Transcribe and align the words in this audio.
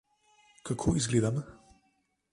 Kako 0.69 0.95
izgledam? 1.01 1.39